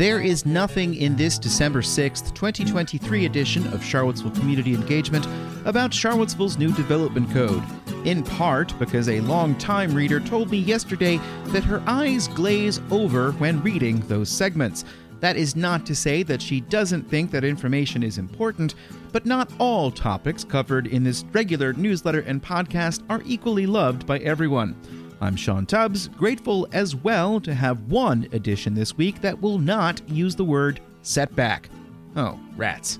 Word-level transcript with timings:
There 0.00 0.18
is 0.18 0.46
nothing 0.46 0.94
in 0.94 1.14
this 1.14 1.38
December 1.38 1.82
6th, 1.82 2.34
2023 2.34 3.26
edition 3.26 3.66
of 3.74 3.84
Charlottesville 3.84 4.30
Community 4.30 4.72
Engagement 4.72 5.26
about 5.66 5.92
Charlottesville's 5.92 6.56
new 6.56 6.72
development 6.72 7.30
code. 7.32 7.62
In 8.06 8.22
part 8.22 8.72
because 8.78 9.10
a 9.10 9.20
long-time 9.20 9.92
reader 9.92 10.18
told 10.18 10.50
me 10.50 10.56
yesterday 10.56 11.18
that 11.48 11.64
her 11.64 11.82
eyes 11.86 12.28
glaze 12.28 12.80
over 12.90 13.32
when 13.32 13.62
reading 13.62 14.00
those 14.08 14.30
segments. 14.30 14.86
That 15.20 15.36
is 15.36 15.54
not 15.54 15.84
to 15.84 15.94
say 15.94 16.22
that 16.22 16.40
she 16.40 16.62
doesn't 16.62 17.10
think 17.10 17.30
that 17.32 17.44
information 17.44 18.02
is 18.02 18.16
important, 18.16 18.76
but 19.12 19.26
not 19.26 19.52
all 19.58 19.90
topics 19.90 20.44
covered 20.44 20.86
in 20.86 21.04
this 21.04 21.26
regular 21.32 21.74
newsletter 21.74 22.20
and 22.20 22.42
podcast 22.42 23.02
are 23.10 23.20
equally 23.26 23.66
loved 23.66 24.06
by 24.06 24.16
everyone. 24.20 24.74
I'm 25.22 25.36
Sean 25.36 25.66
Tubbs, 25.66 26.08
grateful 26.08 26.66
as 26.72 26.96
well 26.96 27.40
to 27.40 27.52
have 27.52 27.92
one 27.92 28.26
edition 28.32 28.72
this 28.72 28.96
week 28.96 29.20
that 29.20 29.42
will 29.42 29.58
not 29.58 30.00
use 30.08 30.34
the 30.34 30.44
word 30.44 30.80
setback. 31.02 31.68
Oh, 32.16 32.40
rats. 32.56 32.98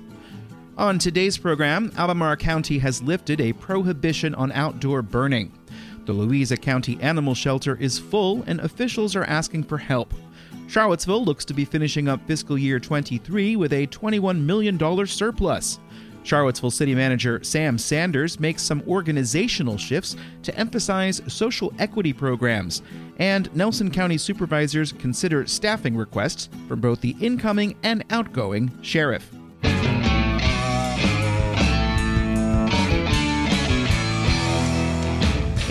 On 0.77 0.99
today's 0.99 1.35
program, 1.35 1.91
Albemarle 1.97 2.35
County 2.35 2.77
has 2.77 3.01
lifted 3.01 3.41
a 3.41 3.53
prohibition 3.53 4.35
on 4.35 4.51
outdoor 4.51 5.01
burning. 5.01 5.51
The 6.05 6.13
Louisa 6.13 6.57
County 6.57 6.99
Animal 7.01 7.33
Shelter 7.33 7.75
is 7.77 7.97
full 7.97 8.43
and 8.45 8.59
officials 8.59 9.15
are 9.15 9.23
asking 9.23 9.63
for 9.63 9.79
help. 9.79 10.13
Charlottesville 10.67 11.25
looks 11.25 11.43
to 11.45 11.55
be 11.55 11.65
finishing 11.65 12.07
up 12.07 12.25
fiscal 12.27 12.55
year 12.55 12.79
23 12.79 13.55
with 13.55 13.73
a 13.73 13.87
$21 13.87 14.39
million 14.41 15.07
surplus. 15.07 15.79
Charlottesville 16.23 16.71
City 16.71 16.95
Manager 16.95 17.43
Sam 17.43 17.77
Sanders 17.77 18.39
makes 18.39 18.63
some 18.63 18.83
organizational 18.87 19.77
shifts 19.77 20.15
to 20.43 20.55
emphasize 20.57 21.21
social 21.27 21.73
equity 21.79 22.13
programs, 22.13 22.81
and 23.17 23.53
Nelson 23.55 23.91
County 23.91 24.17
supervisors 24.17 24.91
consider 24.93 25.45
staffing 25.47 25.95
requests 25.95 26.49
from 26.67 26.81
both 26.81 27.01
the 27.01 27.15
incoming 27.19 27.75
and 27.83 28.03
outgoing 28.09 28.71
sheriff. 28.81 29.31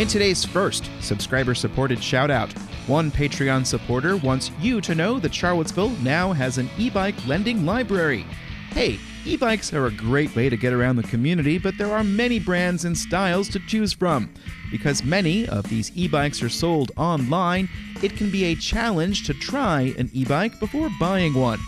In 0.01 0.09
today's 0.09 0.47
first 0.47 0.91
subscriber 1.01 1.55
supported 1.55 1.99
shoutout, 1.99 2.51
one 2.89 3.11
Patreon 3.11 3.67
supporter 3.67 4.17
wants 4.17 4.51
you 4.59 4.81
to 4.81 4.95
know 4.95 5.19
that 5.19 5.35
Charlottesville 5.35 5.91
now 6.01 6.33
has 6.33 6.57
an 6.57 6.71
e 6.79 6.89
bike 6.89 7.15
lending 7.27 7.67
library. 7.67 8.25
Hey, 8.71 8.99
e 9.27 9.37
bikes 9.37 9.73
are 9.73 9.87
a 9.87 9.91
great 9.91 10.35
way 10.35 10.49
to 10.49 10.57
get 10.57 10.73
around 10.73 10.97
the 10.97 11.03
community, 11.03 11.59
but 11.59 11.77
there 11.77 11.93
are 11.93 12.05
many 12.05 12.39
brands 12.39 12.85
and 12.85 12.97
styles 12.97 13.49
to 13.51 13.61
choose 13.67 13.93
from. 13.93 14.33
Because 14.71 15.05
many 15.05 15.47
of 15.49 15.69
these 15.69 15.91
e 15.95 16.09
bikes 16.09 16.43
are 16.43 16.49
sold 16.49 16.93
online, 16.97 17.69
it 18.03 18.17
can 18.17 18.31
be 18.31 18.45
a 18.45 18.55
challenge 18.55 19.27
to 19.27 19.35
try 19.35 19.95
an 19.99 20.11
e 20.13 20.25
bike 20.25 20.59
before 20.59 20.89
buying 20.99 21.35
one. 21.35 21.59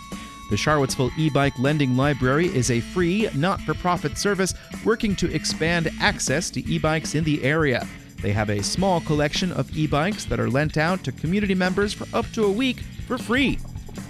The 0.50 0.56
Charlottesville 0.56 1.10
e 1.18 1.30
bike 1.30 1.58
lending 1.58 1.96
library 1.96 2.46
is 2.46 2.70
a 2.70 2.80
free, 2.80 3.28
not 3.34 3.60
for 3.62 3.74
profit 3.74 4.18
service 4.18 4.54
working 4.84 5.16
to 5.16 5.32
expand 5.34 5.90
access 6.00 6.50
to 6.50 6.60
e 6.68 6.78
bikes 6.78 7.14
in 7.14 7.24
the 7.24 7.42
area. 7.42 7.86
They 8.22 8.32
have 8.32 8.50
a 8.50 8.62
small 8.62 9.00
collection 9.00 9.52
of 9.52 9.76
e 9.76 9.86
bikes 9.86 10.24
that 10.26 10.40
are 10.40 10.50
lent 10.50 10.76
out 10.76 11.04
to 11.04 11.12
community 11.12 11.54
members 11.54 11.92
for 11.92 12.06
up 12.16 12.30
to 12.32 12.44
a 12.44 12.52
week 12.52 12.80
for 13.06 13.18
free. 13.18 13.58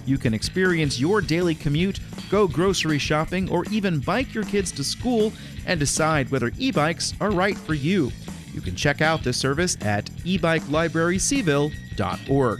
You 0.05 0.17
can 0.17 0.33
experience 0.33 0.99
your 0.99 1.21
daily 1.21 1.55
commute, 1.55 2.01
go 2.29 2.45
grocery 2.47 2.99
shopping, 2.99 3.49
or 3.49 3.63
even 3.71 3.99
bike 3.99 4.33
your 4.33 4.43
kids 4.43 4.73
to 4.73 4.83
school 4.83 5.31
and 5.65 5.79
decide 5.79 6.29
whether 6.29 6.51
e 6.57 6.71
bikes 6.71 7.13
are 7.21 7.31
right 7.31 7.57
for 7.57 7.73
you. 7.73 8.11
You 8.53 8.59
can 8.61 8.75
check 8.75 9.01
out 9.01 9.23
this 9.23 9.37
service 9.37 9.77
at 9.81 10.05
ebikelibraryseville.org. 10.25 12.59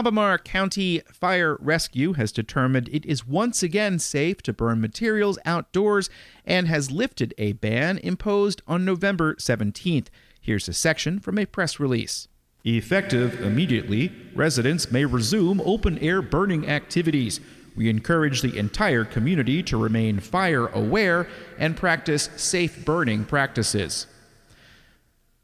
Albemarle 0.00 0.38
County 0.38 1.02
Fire 1.12 1.58
Rescue 1.60 2.14
has 2.14 2.32
determined 2.32 2.88
it 2.90 3.04
is 3.04 3.26
once 3.26 3.62
again 3.62 3.98
safe 3.98 4.40
to 4.44 4.52
burn 4.54 4.80
materials 4.80 5.38
outdoors 5.44 6.08
and 6.46 6.66
has 6.68 6.90
lifted 6.90 7.34
a 7.36 7.52
ban 7.52 7.98
imposed 7.98 8.62
on 8.66 8.86
November 8.86 9.34
17th. 9.34 10.06
Here's 10.40 10.70
a 10.70 10.72
section 10.72 11.20
from 11.20 11.36
a 11.36 11.44
press 11.44 11.78
release. 11.78 12.28
Effective 12.64 13.42
immediately, 13.42 14.10
residents 14.34 14.90
may 14.90 15.04
resume 15.04 15.60
open 15.66 15.98
air 15.98 16.22
burning 16.22 16.66
activities. 16.66 17.38
We 17.76 17.90
encourage 17.90 18.40
the 18.40 18.56
entire 18.56 19.04
community 19.04 19.62
to 19.64 19.76
remain 19.76 20.18
fire 20.18 20.68
aware 20.68 21.28
and 21.58 21.76
practice 21.76 22.30
safe 22.36 22.86
burning 22.86 23.26
practices. 23.26 24.06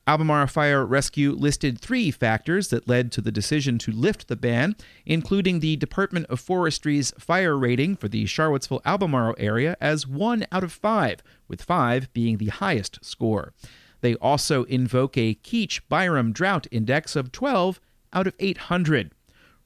Albemarle 0.09 0.47
Fire 0.47 0.87
Rescue 0.87 1.33
listed 1.33 1.81
three 1.81 2.13
factors 2.13 2.69
that 2.69 2.87
led 2.87 3.11
to 3.13 3.21
the 3.21 3.33
decision 3.33 3.77
to 3.79 3.91
lift 3.91 4.29
the 4.29 4.37
ban, 4.37 4.77
including 5.05 5.59
the 5.59 5.75
Department 5.75 6.27
of 6.27 6.39
Forestry's 6.39 7.13
fire 7.19 7.59
rating 7.59 7.97
for 7.97 8.07
the 8.07 8.25
Charlottesville 8.25 8.83
Albemarle 8.85 9.35
area 9.37 9.77
as 9.81 10.07
1 10.07 10.47
out 10.53 10.63
of 10.63 10.73
5, 10.73 11.23
with 11.49 11.61
5 11.61 12.13
being 12.13 12.37
the 12.37 12.51
highest 12.51 13.05
score. 13.05 13.53
They 14.01 14.15
also 14.17 14.63
invoke 14.65 15.19
a 15.19 15.35
Keetch 15.35 15.81
Byram 15.89 16.33
Drought 16.33 16.69
Index 16.71 17.17
of 17.17 17.33
12 17.33 17.81
out 18.13 18.29
of 18.29 18.35
800. 18.39 19.11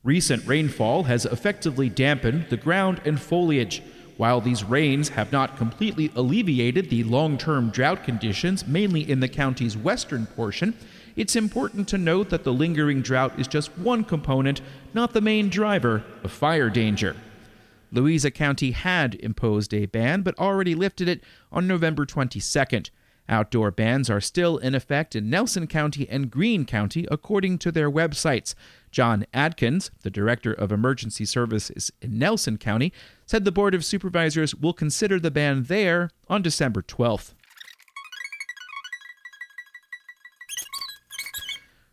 Recent 0.03 0.47
rainfall 0.47 1.03
has 1.03 1.27
effectively 1.27 1.91
dampened 1.91 2.47
the 2.49 2.57
ground 2.57 3.03
and 3.05 3.21
foliage. 3.21 3.83
While 4.21 4.43
these 4.43 4.65
rains 4.65 5.09
have 5.09 5.33
not 5.33 5.57
completely 5.57 6.13
alleviated 6.15 6.91
the 6.91 7.05
long 7.05 7.39
term 7.39 7.71
drought 7.71 8.05
conditions, 8.05 8.67
mainly 8.67 9.11
in 9.11 9.21
the 9.21 9.29
county's 9.29 9.79
western 9.79 10.27
portion, 10.27 10.77
it's 11.17 11.37
important 11.37 11.89
to 11.89 11.97
note 11.97 12.29
that 12.29 12.45
the 12.45 12.53
lingering 12.53 13.01
drought 13.01 13.41
is 13.41 13.49
just 13.49 13.79
one 13.79 14.05
component, 14.05 14.61
not 14.93 15.15
the 15.15 15.23
main 15.23 15.49
driver 15.49 16.05
of 16.23 16.31
fire 16.31 16.69
danger. 16.69 17.17
Louisa 17.93 18.31
County 18.31 18.73
had 18.73 19.15
imposed 19.15 19.73
a 19.73 19.87
ban, 19.87 20.21
but 20.21 20.39
already 20.39 20.75
lifted 20.75 21.09
it 21.09 21.25
on 21.51 21.67
November 21.67 22.05
22nd. 22.05 22.91
Outdoor 23.27 23.71
bans 23.71 24.11
are 24.11 24.21
still 24.21 24.59
in 24.59 24.75
effect 24.75 25.17
in 25.17 25.31
Nelson 25.31 25.69
County 25.69 26.07
and 26.11 26.31
Greene 26.31 26.67
County, 26.67 27.07
according 27.11 27.57
to 27.59 27.73
their 27.73 27.91
websites. 27.91 28.55
John 28.91 29.25
Adkins, 29.33 29.93
the 30.03 30.11
Director 30.11 30.53
of 30.53 30.73
Emergency 30.73 31.25
Services 31.25 31.93
in 32.03 32.19
Nelson 32.19 32.59
County, 32.59 32.93
said 33.31 33.45
the 33.45 33.53
Board 33.53 33.77
of 33.77 33.85
Supervisors 33.85 34.57
will 34.57 34.73
consider 34.73 35.21
the 35.21 35.31
ban 35.31 35.63
there 35.63 36.11
on 36.29 36.43
December 36.43 36.83
12th. 36.83 37.33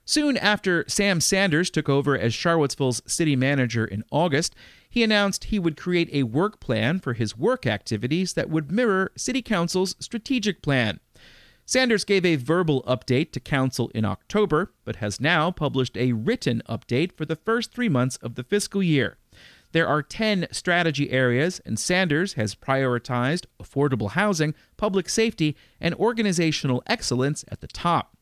Soon 0.04 0.36
after 0.36 0.84
Sam 0.88 1.22
Sanders 1.22 1.70
took 1.70 1.88
over 1.88 2.18
as 2.18 2.34
Charlottesville's 2.34 3.04
city 3.06 3.36
manager 3.36 3.86
in 3.86 4.04
August, 4.10 4.56
he 4.90 5.04
announced 5.04 5.44
he 5.44 5.60
would 5.60 5.78
create 5.78 6.10
a 6.12 6.24
work 6.24 6.60
plan 6.60 7.00
for 7.00 7.14
his 7.14 7.38
work 7.38 7.68
activities 7.68 8.34
that 8.34 8.50
would 8.50 8.72
mirror 8.72 9.12
City 9.16 9.44
Council's 9.44 9.96
strategic 10.00 10.64
plan. 10.64 11.00
Sanders 11.68 12.04
gave 12.04 12.26
a 12.26 12.38
verbal 12.38 12.82
update 12.88 13.32
to 13.34 13.40
Council 13.40 13.92
in 13.94 14.06
October, 14.06 14.74
but 14.86 14.96
has 14.96 15.22
now 15.22 15.52
published 15.52 15.98
a 15.98 16.14
written 16.14 16.64
update 16.68 17.16
for 17.16 17.26
the 17.26 17.36
first 17.36 17.76
three 17.76 17.90
months 17.90 18.18
of 18.24 18.34
the 18.34 18.44
fiscal 18.44 18.82
year. 18.82 19.18
There 19.74 19.88
are 19.88 20.02
10 20.02 20.48
strategy 20.52 21.12
areas, 21.12 21.60
and 21.66 21.78
Sanders 21.78 22.34
has 22.34 22.56
prioritized 22.56 23.46
affordable 23.62 24.12
housing, 24.12 24.54
public 24.78 25.10
safety, 25.10 25.56
and 25.82 25.94
organizational 25.96 26.84
excellence 26.88 27.44
at 27.50 27.62
the 27.62 27.68
top. 27.68 28.16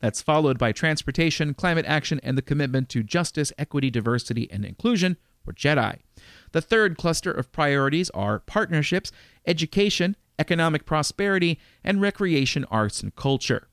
That's 0.00 0.22
followed 0.22 0.58
by 0.58 0.72
transportation, 0.72 1.54
climate 1.54 1.86
action, 1.86 2.20
and 2.22 2.38
the 2.38 2.42
commitment 2.42 2.88
to 2.90 3.02
justice, 3.02 3.52
equity, 3.58 3.90
diversity, 3.90 4.48
and 4.50 4.64
inclusion, 4.64 5.16
or 5.46 5.52
JEDI. 5.52 5.98
The 6.52 6.60
third 6.60 6.96
cluster 6.96 7.32
of 7.32 7.52
priorities 7.52 8.10
are 8.10 8.40
partnerships, 8.40 9.10
education, 9.46 10.16
economic 10.38 10.84
prosperity, 10.84 11.58
and 11.82 12.00
recreation, 12.00 12.64
arts, 12.70 13.02
and 13.02 13.14
culture. 13.14 13.68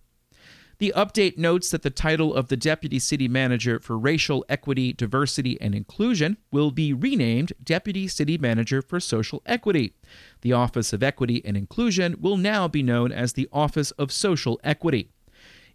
The 0.77 0.93
update 0.93 1.37
notes 1.37 1.71
that 1.71 1.83
the 1.83 1.89
title 1.89 2.33
of 2.33 2.49
the 2.49 2.57
Deputy 2.57 2.99
City 2.99 3.29
Manager 3.29 3.79
for 3.79 3.97
Racial 3.97 4.43
Equity, 4.49 4.91
Diversity, 4.91 5.59
and 5.61 5.73
Inclusion 5.73 6.35
will 6.51 6.69
be 6.69 6.91
renamed 6.91 7.53
Deputy 7.63 8.09
City 8.09 8.37
Manager 8.37 8.81
for 8.81 8.99
Social 8.99 9.41
Equity. 9.45 9.93
The 10.41 10.51
Office 10.51 10.91
of 10.91 11.01
Equity 11.01 11.41
and 11.45 11.55
Inclusion 11.55 12.17
will 12.19 12.35
now 12.35 12.67
be 12.67 12.83
known 12.83 13.13
as 13.13 13.33
the 13.33 13.47
Office 13.53 13.91
of 13.91 14.11
Social 14.11 14.59
Equity. 14.65 15.11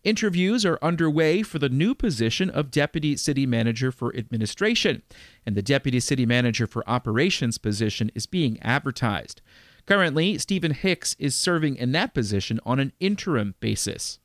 Interviews 0.04 0.66
are 0.66 0.78
underway 0.82 1.42
for 1.42 1.58
the 1.58 1.68
new 1.70 1.94
position 1.94 2.50
of 2.50 2.70
Deputy 2.70 3.16
City 3.16 3.46
Manager 3.46 3.90
for 3.90 4.14
Administration, 4.14 5.02
and 5.46 5.54
the 5.54 5.62
Deputy 5.62 6.00
City 6.00 6.26
Manager 6.26 6.66
for 6.66 6.88
Operations 6.88 7.56
position 7.56 8.10
is 8.14 8.26
being 8.26 8.60
advertised. 8.60 9.40
Currently, 9.86 10.36
Stephen 10.36 10.72
Hicks 10.72 11.16
is 11.18 11.34
serving 11.34 11.76
in 11.76 11.92
that 11.92 12.12
position 12.12 12.60
on 12.66 12.78
an 12.78 12.92
interim 13.00 13.54
basis. 13.60 14.18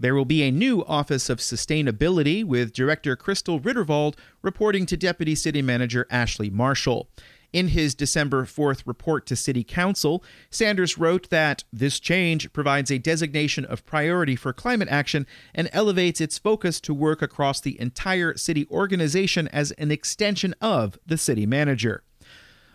There 0.00 0.14
will 0.14 0.24
be 0.24 0.42
a 0.42 0.50
new 0.50 0.82
Office 0.86 1.28
of 1.28 1.40
Sustainability 1.40 2.42
with 2.42 2.72
Director 2.72 3.18
Kristel 3.18 3.60
Riddervold 3.60 4.14
reporting 4.40 4.86
to 4.86 4.96
Deputy 4.96 5.34
City 5.34 5.60
Manager 5.60 6.06
Ashley 6.10 6.48
Marshall. 6.48 7.10
In 7.52 7.68
his 7.68 7.94
December 7.94 8.46
4th 8.46 8.84
report 8.86 9.26
to 9.26 9.36
City 9.36 9.62
Council, 9.62 10.24
Sanders 10.48 10.96
wrote 10.96 11.28
that 11.28 11.64
this 11.70 12.00
change 12.00 12.50
provides 12.54 12.90
a 12.90 12.96
designation 12.96 13.66
of 13.66 13.84
priority 13.84 14.36
for 14.36 14.54
climate 14.54 14.88
action 14.88 15.26
and 15.54 15.68
elevates 15.70 16.18
its 16.18 16.38
focus 16.38 16.80
to 16.80 16.94
work 16.94 17.20
across 17.20 17.60
the 17.60 17.78
entire 17.78 18.38
city 18.38 18.66
organization 18.70 19.48
as 19.48 19.70
an 19.72 19.90
extension 19.90 20.54
of 20.62 20.98
the 21.04 21.18
city 21.18 21.44
manager. 21.44 22.04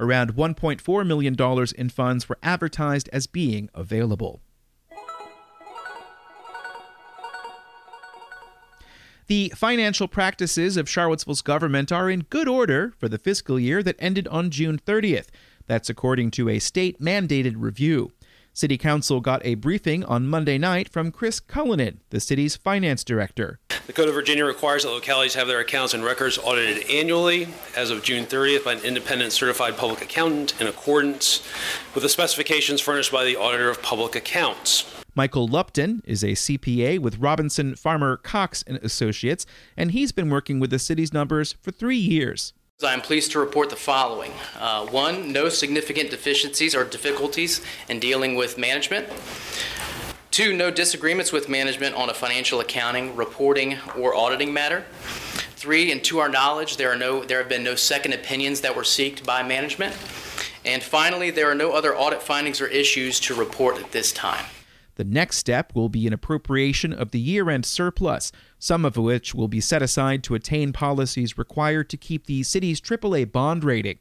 Around 0.00 0.36
$1.4 0.36 1.06
million 1.06 1.36
in 1.76 1.88
funds 1.90 2.30
were 2.30 2.38
advertised 2.42 3.10
as 3.12 3.26
being 3.26 3.68
available. 3.74 4.40
The 9.26 9.52
financial 9.54 10.08
practices 10.08 10.78
of 10.78 10.88
Charlottesville's 10.88 11.42
government 11.42 11.92
are 11.92 12.08
in 12.08 12.20
good 12.30 12.48
order 12.48 12.94
for 12.96 13.10
the 13.10 13.18
fiscal 13.18 13.60
year 13.60 13.82
that 13.82 13.96
ended 13.98 14.26
on 14.28 14.48
June 14.48 14.78
30th. 14.78 15.26
That's 15.66 15.90
according 15.90 16.30
to 16.32 16.48
a 16.48 16.58
state 16.58 17.02
mandated 17.02 17.56
review. 17.58 18.12
City 18.56 18.78
Council 18.78 19.20
got 19.20 19.44
a 19.44 19.56
briefing 19.56 20.04
on 20.04 20.28
Monday 20.28 20.58
night 20.58 20.88
from 20.88 21.10
Chris 21.10 21.40
Cullinan, 21.40 21.98
the 22.10 22.20
city's 22.20 22.54
finance 22.54 23.02
director. 23.02 23.58
The 23.88 23.92
Code 23.92 24.08
of 24.08 24.14
Virginia 24.14 24.44
requires 24.44 24.84
that 24.84 24.90
localities 24.90 25.34
have 25.34 25.48
their 25.48 25.58
accounts 25.58 25.92
and 25.92 26.04
records 26.04 26.38
audited 26.38 26.88
annually 26.88 27.48
as 27.76 27.90
of 27.90 28.04
June 28.04 28.26
30th 28.26 28.64
by 28.64 28.74
an 28.74 28.84
independent 28.84 29.32
certified 29.32 29.76
public 29.76 30.02
accountant 30.02 30.54
in 30.60 30.68
accordance 30.68 31.42
with 31.94 32.04
the 32.04 32.08
specifications 32.08 32.80
furnished 32.80 33.10
by 33.10 33.24
the 33.24 33.34
Auditor 33.34 33.68
of 33.68 33.82
Public 33.82 34.14
Accounts. 34.14 34.84
Michael 35.16 35.48
Lupton 35.48 36.00
is 36.04 36.22
a 36.22 36.34
CPA 36.34 37.00
with 37.00 37.18
Robinson 37.18 37.74
Farmer 37.74 38.16
Cox 38.16 38.62
and 38.68 38.78
Associates, 38.78 39.46
and 39.76 39.90
he's 39.90 40.12
been 40.12 40.30
working 40.30 40.60
with 40.60 40.70
the 40.70 40.78
city's 40.78 41.12
numbers 41.12 41.56
for 41.60 41.72
three 41.72 41.96
years. 41.96 42.52
I 42.82 42.92
am 42.92 43.02
pleased 43.02 43.30
to 43.32 43.38
report 43.38 43.70
the 43.70 43.76
following. 43.76 44.32
Uh, 44.58 44.84
one, 44.86 45.32
no 45.32 45.48
significant 45.48 46.10
deficiencies 46.10 46.74
or 46.74 46.82
difficulties 46.82 47.60
in 47.88 48.00
dealing 48.00 48.34
with 48.34 48.58
management. 48.58 49.08
Two, 50.32 50.52
no 50.52 50.72
disagreements 50.72 51.30
with 51.30 51.48
management 51.48 51.94
on 51.94 52.10
a 52.10 52.14
financial 52.14 52.58
accounting, 52.58 53.14
reporting, 53.14 53.78
or 53.96 54.16
auditing 54.16 54.52
matter. 54.52 54.84
Three, 55.54 55.92
and 55.92 56.02
to 56.02 56.18
our 56.18 56.28
knowledge, 56.28 56.76
there, 56.76 56.90
are 56.90 56.96
no, 56.96 57.22
there 57.22 57.38
have 57.38 57.48
been 57.48 57.62
no 57.62 57.76
second 57.76 58.12
opinions 58.12 58.60
that 58.62 58.74
were 58.74 58.82
sought 58.82 59.24
by 59.24 59.44
management. 59.44 59.96
And 60.64 60.82
finally, 60.82 61.30
there 61.30 61.48
are 61.48 61.54
no 61.54 61.74
other 61.74 61.96
audit 61.96 62.24
findings 62.24 62.60
or 62.60 62.66
issues 62.66 63.20
to 63.20 63.36
report 63.36 63.78
at 63.78 63.92
this 63.92 64.10
time. 64.10 64.46
The 64.96 65.04
next 65.04 65.38
step 65.38 65.72
will 65.74 65.88
be 65.88 66.06
an 66.06 66.12
appropriation 66.12 66.92
of 66.92 67.10
the 67.10 67.18
year 67.18 67.50
end 67.50 67.66
surplus, 67.66 68.30
some 68.64 68.86
of 68.86 68.96
which 68.96 69.34
will 69.34 69.46
be 69.46 69.60
set 69.60 69.82
aside 69.82 70.24
to 70.24 70.34
attain 70.34 70.72
policies 70.72 71.36
required 71.36 71.90
to 71.90 71.98
keep 71.98 72.24
the 72.24 72.42
city's 72.42 72.80
AAA 72.80 73.30
bond 73.30 73.62
rating. 73.62 73.98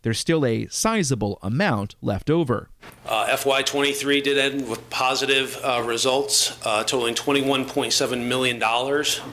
There's 0.00 0.18
still 0.18 0.46
a 0.46 0.66
sizable 0.68 1.38
amount 1.42 1.96
left 2.00 2.30
over. 2.30 2.70
Uh, 3.04 3.26
FY23 3.26 4.22
did 4.22 4.38
end 4.38 4.70
with 4.70 4.88
positive 4.88 5.60
uh, 5.62 5.82
results, 5.84 6.58
uh, 6.64 6.82
totaling 6.84 7.14
$21.7 7.14 8.26
million 8.26 8.58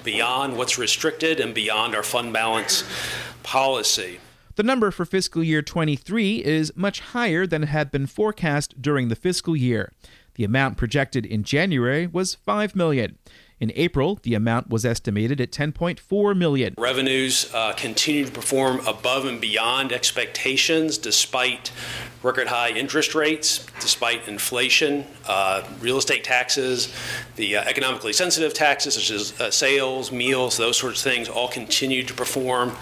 beyond 0.04 0.58
what's 0.58 0.78
restricted 0.78 1.40
and 1.40 1.56
beyond 1.56 1.96
our 1.96 2.04
fund 2.04 2.34
balance 2.34 2.84
policy. 3.42 4.20
The 4.56 4.64
number 4.64 4.92
for 4.92 5.06
fiscal 5.06 5.42
year 5.42 5.62
23 5.62 6.44
is 6.44 6.76
much 6.76 7.00
higher 7.00 7.48
than 7.48 7.64
had 7.64 7.90
been 7.90 8.06
forecast 8.06 8.82
during 8.82 9.08
the 9.08 9.16
fiscal 9.16 9.56
year. 9.56 9.94
The 10.36 10.44
amount 10.44 10.76
projected 10.76 11.26
in 11.26 11.44
January 11.44 12.06
was 12.06 12.36
5 12.36 12.76
million. 12.76 13.18
In 13.64 13.72
April, 13.76 14.20
the 14.24 14.34
amount 14.34 14.70
was 14.70 14.84
estimated 14.84 15.40
at 15.40 15.54
10.4 15.54 16.38
million. 16.38 16.76
Revenues 16.78 17.50
uh, 17.54 17.72
continue 17.72 18.26
to 18.26 18.32
perform 18.32 18.86
above 18.86 19.24
and 19.24 19.40
beyond 19.40 19.94
expectations 19.94 20.98
despite 20.98 21.72
record 22.24 22.48
high 22.48 22.72
interest 22.72 23.16
rates, 23.16 23.66
despite 23.80 24.28
inflation, 24.28 25.06
uh, 25.30 25.66
real 25.80 25.98
estate 25.98 26.26
taxes, 26.26 26.94
the 27.38 27.56
uh, 27.56 27.64
economically 27.64 28.12
sensitive 28.12 28.54
taxes 28.54 28.96
such 28.96 29.10
as 29.12 29.40
uh, 29.40 29.50
sales, 29.50 30.12
meals, 30.12 30.58
those 30.58 30.76
sorts 30.76 31.06
of 31.06 31.10
things 31.10 31.30
all 31.30 31.48
continue 31.48 32.04
to 32.04 32.14
perform 32.14 32.76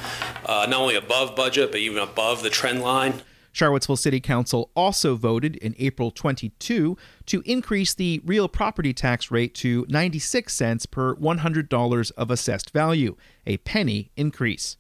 uh, 0.48 0.66
not 0.68 0.82
only 0.82 0.96
above 0.96 1.36
budget 1.36 1.70
but 1.70 1.80
even 1.80 2.02
above 2.02 2.42
the 2.42 2.50
trend 2.50 2.82
line. 2.82 3.22
Charlottesville 3.52 3.98
City 3.98 4.20
Council 4.20 4.72
also 4.76 5.16
voted 5.16 5.56
in 5.58 5.76
April 5.78 6.12
22 6.12 6.98
to 7.26 7.44
increase 7.46 7.94
the 7.94 8.22
real 8.26 8.48
property 8.48 8.94
tax 8.94 9.32
rate 9.32 9.54
to 9.56 9.86
96 9.90 10.54
cents 10.54 10.86
per 10.86 11.16
$100 11.16 12.12
of 12.18 12.32
assessed 12.32 12.70
value, 12.72 13.16
a 13.46 13.58
penny 13.58 14.12
increase. 14.16 14.78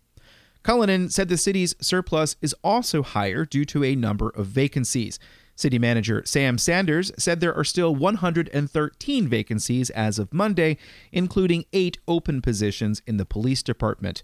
Cullinan 0.64 1.10
said 1.10 1.28
the 1.28 1.38
city's 1.38 1.76
surplus 1.82 2.36
is 2.42 2.56
also 2.64 3.02
higher 3.02 3.46
due 3.46 3.66
to 3.66 3.84
a 3.84 3.96
number 3.96 4.30
of 4.30 4.48
vacancies. 4.48 5.18
City 5.56 5.80
Manager 5.80 6.24
Sam 6.26 6.58
Sanders 6.58 7.12
said 7.18 7.40
there 7.40 7.56
are 7.56 7.64
still 7.64 7.96
113 7.96 9.28
vacancies 9.28 9.90
as 9.92 10.18
of 10.20 10.34
Monday, 10.34 10.78
including 11.12 11.66
eight 11.74 11.98
open 12.08 12.42
positions 12.42 13.02
in 13.06 13.18
the 13.18 13.26
police 13.26 13.62
department. 13.62 14.24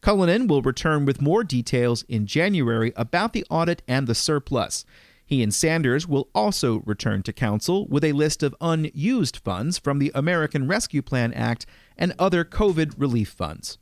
Cullinan 0.00 0.46
will 0.46 0.62
return 0.62 1.04
with 1.04 1.20
more 1.20 1.44
details 1.44 2.04
in 2.08 2.26
January 2.26 2.92
about 2.96 3.32
the 3.32 3.44
audit 3.50 3.82
and 3.88 4.06
the 4.06 4.14
surplus. 4.14 4.84
He 5.26 5.42
and 5.42 5.52
Sanders 5.52 6.08
will 6.08 6.28
also 6.34 6.82
return 6.86 7.22
to 7.24 7.32
Council 7.32 7.86
with 7.88 8.04
a 8.04 8.12
list 8.12 8.42
of 8.42 8.54
unused 8.60 9.36
funds 9.36 9.78
from 9.78 9.98
the 9.98 10.10
American 10.14 10.66
Rescue 10.66 11.02
Plan 11.02 11.34
Act 11.34 11.66
and 11.96 12.14
other 12.18 12.44
COVID 12.44 12.94
relief 12.96 13.28
funds. 13.28 13.76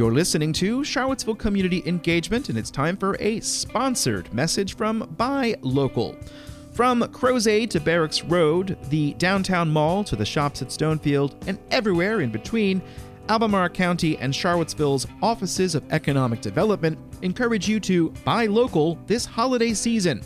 You're 0.00 0.14
listening 0.14 0.54
to 0.54 0.82
Charlottesville 0.82 1.34
Community 1.34 1.82
Engagement, 1.84 2.48
and 2.48 2.56
it's 2.56 2.70
time 2.70 2.96
for 2.96 3.18
a 3.20 3.38
sponsored 3.40 4.32
message 4.32 4.74
from 4.74 5.14
Buy 5.18 5.56
Local. 5.60 6.16
From 6.72 7.02
Crozet 7.02 7.68
to 7.68 7.80
Barracks 7.80 8.24
Road, 8.24 8.78
the 8.88 9.12
downtown 9.18 9.68
mall 9.68 10.02
to 10.04 10.16
the 10.16 10.24
shops 10.24 10.62
at 10.62 10.68
Stonefield, 10.68 11.34
and 11.46 11.58
everywhere 11.70 12.22
in 12.22 12.30
between, 12.30 12.80
Albemarle 13.28 13.68
County 13.68 14.16
and 14.16 14.34
Charlottesville's 14.34 15.06
Offices 15.22 15.74
of 15.74 15.84
Economic 15.92 16.40
Development 16.40 16.98
encourage 17.20 17.68
you 17.68 17.78
to 17.80 18.08
buy 18.24 18.46
local 18.46 18.98
this 19.06 19.26
holiday 19.26 19.74
season. 19.74 20.22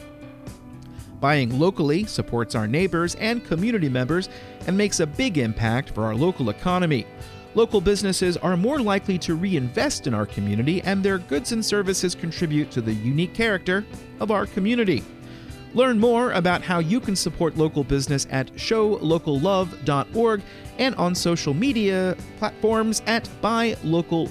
Buying 1.19 1.59
locally 1.59 2.05
supports 2.05 2.55
our 2.55 2.69
neighbors 2.69 3.17
and 3.17 3.45
community 3.45 3.89
members 3.89 4.29
and 4.69 4.79
makes 4.79 5.01
a 5.01 5.07
big 5.07 5.37
impact 5.37 5.91
for 5.91 6.05
our 6.05 6.15
local 6.15 6.51
economy. 6.51 7.09
Local 7.55 7.81
businesses 7.81 8.37
are 8.37 8.57
more 8.57 8.81
likely 8.81 9.19
to 9.19 9.37
reinvest 9.37 10.07
in 10.07 10.15
our 10.15 10.27
community, 10.27 10.83
and 10.83 11.03
their 11.05 11.19
goods 11.19 11.53
and 11.53 11.65
services 11.65 12.15
contribute 12.15 12.71
to 12.73 12.81
the 12.81 12.93
unique 12.93 13.33
character 13.33 13.85
of 14.19 14.31
our 14.31 14.47
community. 14.47 15.05
Learn 15.73 15.99
more 15.99 16.33
about 16.33 16.63
how 16.63 16.79
you 16.79 17.01
can 17.01 17.17
support 17.17 17.57
local 17.57 17.85
business 17.85 18.27
at 18.31 18.53
showlocallove.org 18.55 20.43
and 20.79 20.95
on 20.97 21.15
social 21.15 21.55
media 21.55 22.17
platforms 22.39 23.03
at 23.07 23.29
Buy 23.41 23.77
Local 23.83 24.29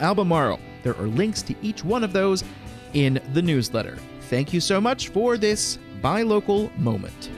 Albemarle. 0.00 0.60
There 0.82 0.96
are 0.96 1.08
links 1.08 1.42
to 1.42 1.54
each 1.62 1.84
one 1.84 2.04
of 2.04 2.12
those 2.12 2.44
in 2.92 3.20
the 3.32 3.42
newsletter. 3.42 3.98
Thank 4.22 4.52
you 4.52 4.60
so 4.60 4.80
much 4.80 5.08
for 5.08 5.36
this 5.36 5.78
Buy 6.00 6.22
Local 6.22 6.70
moment. 6.76 7.30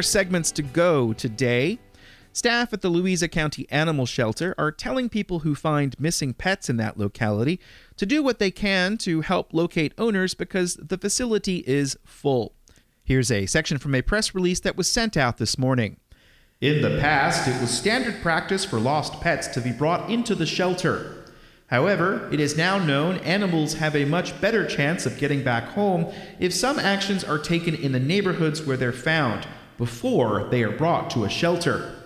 More 0.00 0.02
segments 0.02 0.50
to 0.50 0.62
go 0.62 1.12
today. 1.12 1.78
Staff 2.32 2.72
at 2.72 2.80
the 2.80 2.88
Louisa 2.88 3.28
County 3.28 3.66
Animal 3.70 4.06
Shelter 4.06 4.54
are 4.56 4.72
telling 4.72 5.10
people 5.10 5.40
who 5.40 5.54
find 5.54 5.94
missing 6.00 6.32
pets 6.32 6.70
in 6.70 6.78
that 6.78 6.96
locality 6.96 7.60
to 7.98 8.06
do 8.06 8.22
what 8.22 8.38
they 8.38 8.50
can 8.50 8.96
to 8.96 9.20
help 9.20 9.52
locate 9.52 9.92
owners 9.98 10.32
because 10.32 10.76
the 10.76 10.96
facility 10.96 11.58
is 11.66 11.98
full. 12.06 12.54
Here's 13.04 13.30
a 13.30 13.44
section 13.44 13.76
from 13.76 13.94
a 13.94 14.00
press 14.00 14.34
release 14.34 14.60
that 14.60 14.74
was 14.74 14.90
sent 14.90 15.18
out 15.18 15.36
this 15.36 15.58
morning. 15.58 15.98
In 16.62 16.80
the 16.80 16.98
past, 16.98 17.46
it 17.46 17.60
was 17.60 17.70
standard 17.70 18.22
practice 18.22 18.64
for 18.64 18.80
lost 18.80 19.20
pets 19.20 19.48
to 19.48 19.60
be 19.60 19.70
brought 19.70 20.08
into 20.08 20.34
the 20.34 20.46
shelter. 20.46 21.26
However, 21.66 22.26
it 22.32 22.40
is 22.40 22.56
now 22.56 22.78
known 22.78 23.18
animals 23.18 23.74
have 23.74 23.94
a 23.94 24.06
much 24.06 24.40
better 24.40 24.66
chance 24.66 25.04
of 25.04 25.18
getting 25.18 25.44
back 25.44 25.64
home 25.64 26.10
if 26.38 26.54
some 26.54 26.78
actions 26.78 27.22
are 27.22 27.38
taken 27.38 27.74
in 27.74 27.92
the 27.92 28.00
neighborhoods 28.00 28.62
where 28.62 28.78
they're 28.78 28.94
found 28.94 29.46
before 29.80 30.46
they 30.50 30.62
are 30.62 30.76
brought 30.76 31.08
to 31.08 31.24
a 31.24 31.30
shelter. 31.30 31.96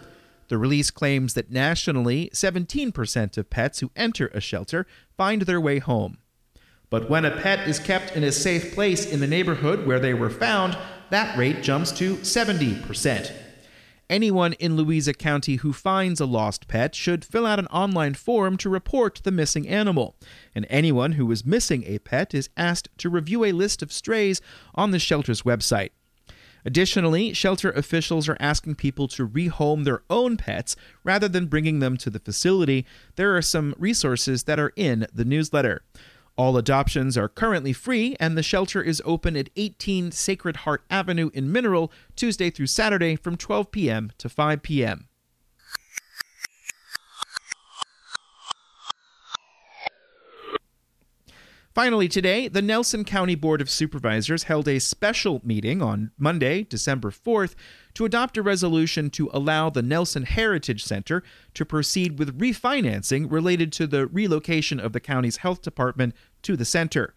The 0.47 0.57
release 0.57 0.93
claims 0.93 1.35
that 1.35 1.51
nationally, 1.51 2.31
17% 2.33 3.37
of 3.37 3.51
pets 3.51 3.81
who 3.81 3.91
enter 3.97 4.29
a 4.29 4.41
shelter 4.41 4.87
find 5.17 5.43
their 5.43 5.61
way 5.61 5.81
home. 5.81 6.19
But 6.89 7.11
when 7.11 7.25
a 7.25 7.37
pet 7.37 7.67
is 7.67 7.81
kept 7.81 8.13
in 8.13 8.23
a 8.23 8.31
safe 8.31 8.77
place 8.77 9.05
in 9.05 9.19
the 9.19 9.27
neighborhood 9.27 9.89
where 9.89 9.99
they 9.99 10.15
were 10.15 10.31
found, 10.31 10.79
that 11.11 11.37
rate 11.37 11.65
jumps 11.65 11.91
to 11.99 12.15
70%. 12.19 13.33
Anyone 14.09 14.53
in 14.53 14.77
Louisa 14.77 15.13
County 15.13 15.57
who 15.57 15.73
finds 15.73 16.21
a 16.21 16.27
lost 16.27 16.69
pet 16.69 16.95
should 16.95 17.25
fill 17.25 17.45
out 17.45 17.59
an 17.59 17.67
online 17.67 18.15
form 18.15 18.57
to 18.59 18.71
report 18.71 19.21
the 19.25 19.33
missing 19.33 19.67
animal, 19.67 20.15
and 20.55 20.65
anyone 20.71 21.13
who 21.13 21.29
is 21.33 21.45
missing 21.45 21.83
a 21.87 21.99
pet 21.99 22.35
is 22.35 22.51
asked 22.57 22.89
to 22.99 23.11
review 23.11 23.45
a 23.45 23.51
list 23.51 23.83
of 23.83 23.93
strays 23.93 24.41
on 24.77 24.93
the 24.93 25.01
shelter's 25.01 25.43
website. 25.43 25.91
Additionally, 26.65 27.33
shelter 27.33 27.71
officials 27.73 28.29
are 28.29 28.37
asking 28.41 28.75
people 28.75 29.07
to 29.09 29.29
rehome 29.29 29.85
their 29.85 30.03
own 30.09 30.37
pets 30.37 30.77
rather 31.03 31.29
than 31.29 31.47
bringing 31.47 31.81
them 31.81 31.97
to 31.99 32.09
the 32.09 32.19
facility. 32.19 32.87
There 33.17 33.37
are 33.37 33.43
some 33.43 33.75
resources 33.79 34.45
that 34.45 34.59
are 34.59 34.73
in 34.77 35.07
the 35.13 35.25
newsletter. 35.25 35.83
All 36.37 36.57
adoptions 36.57 37.17
are 37.17 37.29
currently 37.29 37.73
free, 37.73 38.17
and 38.19 38.37
the 38.37 38.43
shelter 38.43 38.83
is 38.83 39.01
open 39.05 39.37
at 39.37 39.51
18 39.55 40.11
Sacred 40.11 40.57
Heart 40.59 40.83
Avenue 40.91 41.31
in 41.33 41.53
Mineral, 41.53 41.93
Tuesday 42.17 42.51
through 42.51 42.67
Saturday 42.67 43.15
from 43.15 43.37
12 43.37 43.71
p.m. 43.71 44.11
to 44.19 44.29
5 44.29 44.63
p.m. 44.63 45.09
Finally, 51.75 52.07
today, 52.07 52.47
the 52.47 52.63
Nelson 52.63 53.03
County 53.03 53.35
Board 53.35 53.61
of 53.61 53.69
Supervisors 53.69 54.45
held 54.45 54.69
a 54.69 54.79
special 54.79 55.41
meeting 55.43 55.83
on 55.83 56.13
Monday, 56.17 56.63
December 56.63 57.11
4th, 57.11 57.57
to 57.95 58.05
adopt 58.05 58.37
a 58.37 58.43
resolution 58.43 59.11
to 59.11 59.29
allow 59.33 59.71
the 59.71 59.83
Nelson 59.83 60.23
Heritage 60.23 60.85
Center 60.85 61.25
to 61.53 61.65
proceed 61.65 62.17
with 62.17 62.39
refinancing 62.39 63.27
related 63.29 63.73
to 63.73 63.89
the 63.89 64.07
relocation 64.07 64.79
of 64.79 64.93
the 64.93 65.01
county's 65.01 65.39
health 65.39 65.63
department 65.63 66.15
to 66.43 66.57
the 66.57 66.65
center. 66.65 67.17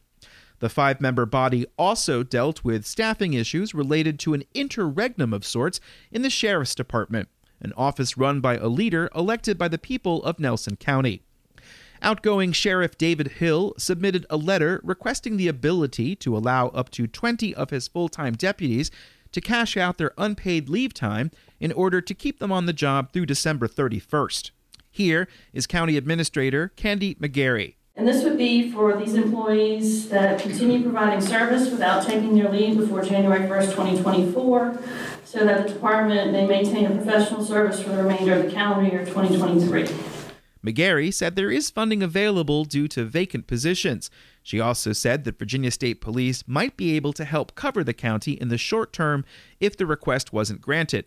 The 0.57 0.69
five 0.69 0.99
member 0.99 1.27
body 1.27 1.67
also 1.77 2.23
dealt 2.23 2.63
with 2.63 2.83
staffing 2.83 3.35
issues 3.35 3.75
related 3.75 4.17
to 4.21 4.33
an 4.33 4.43
interregnum 4.55 5.33
of 5.33 5.45
sorts 5.45 5.79
in 6.11 6.23
the 6.23 6.31
Sheriff's 6.31 6.73
Department, 6.73 7.29
an 7.61 7.73
office 7.77 8.17
run 8.17 8.41
by 8.41 8.57
a 8.57 8.67
leader 8.67 9.07
elected 9.13 9.59
by 9.59 9.67
the 9.67 9.77
people 9.77 10.23
of 10.23 10.39
Nelson 10.39 10.77
County. 10.77 11.21
Outgoing 12.01 12.51
Sheriff 12.51 12.98
David 12.98 13.27
Hill 13.34 13.74
submitted 13.77 14.25
a 14.30 14.38
letter 14.38 14.80
requesting 14.84 15.38
the 15.38 15.48
ability 15.48 16.16
to 16.18 16.38
allow 16.38 16.68
up 16.70 16.89
to 16.92 17.08
20 17.08 17.56
of 17.56 17.70
his 17.70 17.88
full 17.88 18.10
time 18.10 18.34
deputies 18.34 18.92
to 19.32 19.42
cash 19.42 19.75
out 19.75 19.98
their 19.98 20.13
unpaid 20.18 20.70
leave 20.70 20.94
time 20.94 21.32
in 21.60 21.72
order 21.72 22.01
to 22.01 22.13
keep 22.13 22.39
them 22.39 22.51
on 22.51 22.66
the 22.66 22.74
job 22.74 23.12
through 23.12 23.25
December 23.25 23.68
31st. 23.68 24.51
Here 24.89 25.27
is 25.54 25.68
County 25.68 25.98
Administrator 25.98 26.70
Candy 26.75 27.16
McGarry. 27.16 27.75
And 27.96 28.08
this 28.08 28.24
would 28.24 28.38
be 28.38 28.72
for 28.72 28.96
these 28.96 29.16
employees 29.16 30.10
that 30.10 30.39
continue 30.39 30.84
providing 30.84 31.20
service 31.20 31.72
without 31.72 32.06
taking 32.06 32.36
their 32.36 32.50
leave 32.51 32.77
before 32.77 33.01
January 33.04 33.48
1st, 33.48 33.72
2024, 33.72 34.80
so 35.25 35.44
that 35.44 35.68
the 35.68 35.74
department 35.74 36.32
may 36.32 36.46
maintain 36.46 36.86
a 36.86 36.92
professional 36.92 37.44
service 37.44 37.82
for 37.82 37.89
the 37.89 38.04
remainder 38.04 38.34
of 38.34 38.46
the 38.46 38.51
calendar 38.51 38.88
year 38.88 39.04
2023. 39.04 40.16
McGarry 40.65 41.13
said 41.13 41.35
there 41.35 41.51
is 41.51 41.69
funding 41.69 42.01
available 42.01 42.65
due 42.65 42.87
to 42.89 43.05
vacant 43.05 43.47
positions. 43.47 44.09
She 44.43 44.59
also 44.59 44.93
said 44.93 45.23
that 45.23 45.39
Virginia 45.39 45.71
State 45.71 46.01
Police 46.01 46.43
might 46.47 46.77
be 46.77 46.95
able 46.95 47.13
to 47.13 47.25
help 47.25 47.55
cover 47.55 47.83
the 47.83 47.93
county 47.93 48.33
in 48.33 48.49
the 48.49 48.57
short 48.57 48.93
term 48.93 49.25
if 49.59 49.77
the 49.77 49.85
request 49.85 50.33
wasn't 50.33 50.61
granted. 50.61 51.05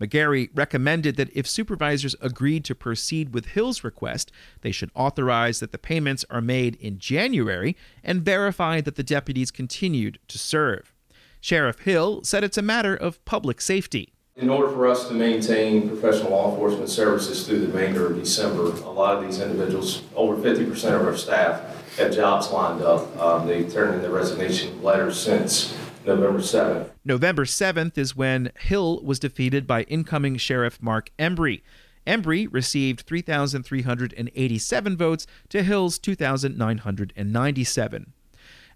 McGarry 0.00 0.50
recommended 0.54 1.16
that 1.16 1.34
if 1.34 1.46
supervisors 1.46 2.14
agreed 2.20 2.64
to 2.66 2.74
proceed 2.74 3.32
with 3.32 3.46
Hill's 3.46 3.82
request, 3.82 4.30
they 4.60 4.72
should 4.72 4.90
authorize 4.94 5.60
that 5.60 5.72
the 5.72 5.78
payments 5.78 6.24
are 6.28 6.42
made 6.42 6.76
in 6.76 6.98
January 6.98 7.76
and 8.04 8.22
verify 8.22 8.80
that 8.82 8.96
the 8.96 9.02
deputies 9.02 9.50
continued 9.50 10.18
to 10.28 10.38
serve. 10.38 10.92
Sheriff 11.40 11.80
Hill 11.80 12.22
said 12.24 12.44
it's 12.44 12.58
a 12.58 12.62
matter 12.62 12.94
of 12.94 13.24
public 13.24 13.60
safety. 13.60 14.12
In 14.36 14.50
order 14.50 14.70
for 14.70 14.86
us 14.86 15.08
to 15.08 15.14
maintain 15.14 15.88
professional 15.88 16.32
law 16.32 16.50
enforcement 16.50 16.90
services 16.90 17.46
through 17.46 17.60
the 17.60 17.68
remainder 17.68 18.06
of 18.06 18.18
December, 18.18 18.64
a 18.64 18.90
lot 18.90 19.16
of 19.16 19.24
these 19.24 19.40
individuals, 19.40 20.02
over 20.14 20.36
50% 20.36 20.94
of 20.94 21.06
our 21.06 21.16
staff, 21.16 21.96
have 21.96 22.14
jobs 22.14 22.50
lined 22.50 22.82
up. 22.82 23.18
Um, 23.18 23.46
they've 23.46 23.72
turned 23.72 23.94
in 23.94 24.02
their 24.02 24.10
resignation 24.10 24.82
letters 24.82 25.18
since 25.18 25.74
November 26.04 26.40
7th. 26.40 26.90
November 27.02 27.46
7th 27.46 27.96
is 27.96 28.14
when 28.14 28.52
Hill 28.60 29.00
was 29.02 29.18
defeated 29.18 29.66
by 29.66 29.84
incoming 29.84 30.36
Sheriff 30.36 30.82
Mark 30.82 31.10
Embry. 31.18 31.62
Embry 32.06 32.46
received 32.52 33.06
3,387 33.06 34.96
votes 34.98 35.26
to 35.48 35.62
Hill's 35.62 35.98
2,997. 35.98 38.12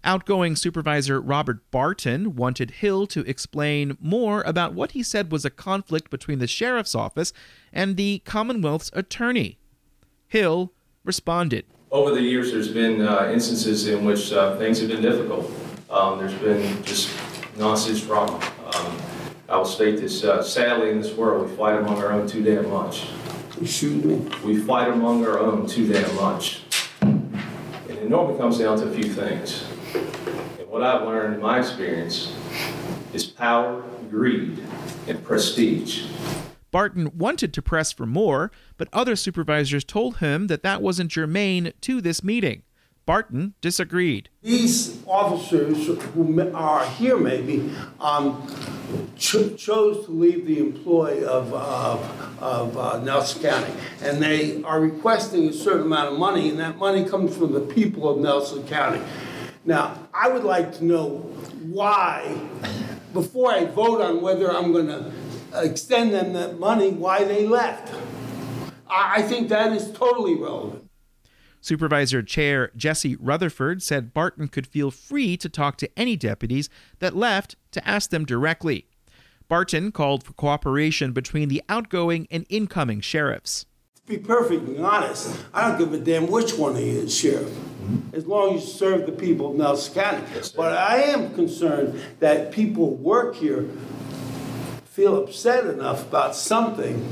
Outgoing 0.03 0.55
Supervisor 0.55 1.21
Robert 1.21 1.69
Barton 1.69 2.35
wanted 2.35 2.71
Hill 2.71 3.05
to 3.07 3.21
explain 3.21 3.97
more 3.99 4.41
about 4.41 4.73
what 4.73 4.91
he 4.91 5.03
said 5.03 5.31
was 5.31 5.45
a 5.45 5.51
conflict 5.51 6.09
between 6.09 6.39
the 6.39 6.47
sheriff's 6.47 6.95
office 6.95 7.31
and 7.71 7.97
the 7.97 8.23
Commonwealth's 8.25 8.89
attorney. 8.93 9.59
Hill 10.27 10.73
responded. 11.03 11.65
Over 11.91 12.15
the 12.15 12.21
years, 12.21 12.51
there's 12.51 12.69
been 12.69 13.01
uh, 13.01 13.29
instances 13.31 13.87
in 13.87 14.03
which 14.03 14.33
uh, 14.33 14.57
things 14.57 14.79
have 14.79 14.89
been 14.89 15.03
difficult. 15.03 15.51
Um, 15.89 16.17
there's 16.17 16.33
been 16.33 16.81
just 16.83 17.15
nonsense 17.57 18.01
drama. 18.01 18.41
Um, 18.73 18.97
I 19.49 19.57
will 19.57 19.65
state 19.65 19.99
this 19.99 20.23
uh, 20.23 20.41
sadly, 20.41 20.89
in 20.89 21.01
this 21.01 21.13
world, 21.13 21.47
we 21.47 21.55
fight 21.55 21.77
among 21.77 21.97
our 22.01 22.11
own 22.11 22.27
too 22.27 22.41
damn 22.41 22.69
much. 22.71 23.07
Excuse 23.61 24.03
me? 24.03 24.27
We 24.43 24.57
fight 24.57 24.87
among 24.87 25.27
our 25.27 25.37
own 25.37 25.67
too 25.67 25.91
damn 25.91 26.15
much. 26.15 26.61
And 27.01 27.35
it 27.89 28.09
normally 28.09 28.39
comes 28.39 28.57
down 28.57 28.79
to 28.79 28.87
a 28.87 28.91
few 28.91 29.13
things 29.13 29.65
what 30.67 30.83
I've 30.83 31.03
learned 31.03 31.35
in 31.35 31.41
my 31.41 31.59
experience 31.59 32.33
is 33.13 33.25
power, 33.25 33.83
greed, 34.09 34.57
and 35.07 35.23
prestige. 35.23 36.05
Barton 36.71 37.11
wanted 37.17 37.53
to 37.53 37.61
press 37.61 37.91
for 37.91 38.05
more, 38.05 38.51
but 38.77 38.87
other 38.93 39.15
supervisors 39.15 39.83
told 39.83 40.17
him 40.17 40.47
that 40.47 40.63
that 40.63 40.81
wasn't 40.81 41.11
germane 41.11 41.73
to 41.81 41.99
this 42.01 42.23
meeting. 42.23 42.63
Barton 43.05 43.55
disagreed. 43.59 44.29
These 44.41 45.03
officers 45.05 45.87
who 45.87 46.51
are 46.53 46.85
here 46.85 47.17
maybe 47.17 47.75
um, 47.99 48.47
ch- 49.17 49.57
chose 49.57 50.05
to 50.05 50.11
leave 50.11 50.45
the 50.45 50.59
employ 50.59 51.25
of, 51.25 51.53
uh, 51.53 51.97
of 52.39 52.77
uh, 52.77 53.03
Nelson 53.03 53.41
County. 53.41 53.73
And 54.01 54.21
they 54.21 54.63
are 54.63 54.79
requesting 54.79 55.49
a 55.49 55.53
certain 55.53 55.87
amount 55.87 56.13
of 56.13 56.19
money, 56.19 56.49
and 56.49 56.59
that 56.59 56.77
money 56.77 57.03
comes 57.03 57.35
from 57.35 57.53
the 57.53 57.61
people 57.61 58.07
of 58.07 58.19
Nelson 58.19 58.65
County. 58.67 59.01
Now, 59.63 60.07
I 60.13 60.27
would 60.27 60.43
like 60.43 60.73
to 60.77 60.85
know 60.85 61.17
why, 61.61 62.35
before 63.13 63.51
I 63.51 63.65
vote 63.65 64.01
on 64.01 64.21
whether 64.21 64.51
I'm 64.51 64.71
going 64.71 64.87
to 64.87 65.11
extend 65.53 66.13
them 66.13 66.33
that 66.33 66.59
money, 66.59 66.89
why 66.89 67.23
they 67.23 67.45
left. 67.45 67.93
I, 68.89 69.21
think 69.21 69.49
that 69.49 69.71
is 69.71 69.91
totally 69.91 70.35
relevant. 70.35 70.89
Supervisor 71.61 72.23
Chair 72.23 72.71
Jesse 72.75 73.15
Rutherford 73.15 73.83
said 73.83 74.13
Barton 74.13 74.47
could 74.47 74.65
feel 74.65 74.89
free 74.89 75.37
to 75.37 75.47
talk 75.47 75.77
to 75.77 75.89
any 75.97 76.15
deputies 76.15 76.69
that 76.99 77.15
left 77.15 77.55
to 77.71 77.87
ask 77.87 78.09
them 78.09 78.25
directly. 78.25 78.87
Barton 79.47 79.91
called 79.91 80.23
for 80.23 80.33
cooperation 80.33 81.11
between 81.11 81.49
the 81.49 81.61
outgoing 81.69 82.27
and 82.31 82.45
incoming 82.49 82.99
sheriffs. 82.99 83.65
To 84.05 84.17
be 84.17 84.17
perfectly 84.17 84.79
honest, 84.79 85.37
I 85.53 85.67
don't 85.67 85.77
give 85.77 85.93
a 85.93 86.03
damn 86.03 86.29
which 86.29 86.55
one 86.55 86.75
he 86.75 86.89
is, 86.89 87.15
Sheriff, 87.15 87.49
mm-hmm. 87.49 88.15
as 88.15 88.25
long 88.25 88.55
as 88.55 88.63
you 88.63 88.69
serve 88.69 89.05
the 89.05 89.11
people 89.11 89.51
of 89.51 89.57
Nelson 89.57 89.93
County. 89.93 90.23
but 90.55 90.77
I 90.77 91.03
am 91.03 91.33
concerned 91.33 92.01
that 92.19 92.51
people 92.51 92.89
who 92.89 92.95
work 92.95 93.35
here 93.35 93.69
feel 94.85 95.23
upset 95.23 95.65
enough 95.65 96.07
about 96.07 96.35
something 96.35 97.05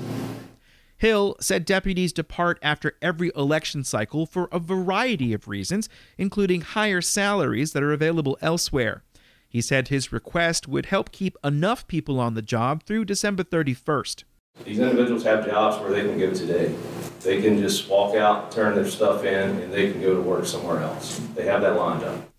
Hill 0.99 1.37
said 1.39 1.63
deputies 1.63 2.11
depart 2.11 2.59
after 2.61 2.97
every 3.01 3.31
election 3.33 3.85
cycle 3.85 4.25
for 4.25 4.49
a 4.51 4.59
variety 4.59 5.31
of 5.33 5.47
reasons, 5.47 5.87
including 6.17 6.59
higher 6.59 6.99
salaries 6.99 7.71
that 7.71 7.81
are 7.81 7.93
available 7.93 8.37
elsewhere. 8.41 9.03
He 9.47 9.61
said 9.61 9.87
his 9.87 10.11
request 10.11 10.67
would 10.67 10.87
help 10.87 11.13
keep 11.13 11.37
enough 11.41 11.87
people 11.87 12.19
on 12.19 12.33
the 12.33 12.41
job 12.41 12.83
through 12.83 13.05
December 13.05 13.43
31st. 13.43 14.25
These 14.65 14.79
individuals 14.79 15.23
have 15.23 15.45
jobs 15.45 15.81
where 15.81 15.91
they 15.91 16.01
can 16.01 16.19
go 16.19 16.33
today. 16.33 16.75
They 17.21 17.41
can 17.41 17.59
just 17.59 17.89
walk 17.89 18.15
out, 18.15 18.51
turn 18.51 18.75
their 18.75 18.87
stuff 18.87 19.23
in, 19.23 19.61
and 19.61 19.73
they 19.73 19.91
can 19.91 20.01
go 20.01 20.15
to 20.15 20.21
work 20.21 20.45
somewhere 20.45 20.81
else. 20.81 21.19
They 21.35 21.45
have 21.45 21.61
that 21.61 21.75
lined 21.75 22.03
up. 22.03 22.29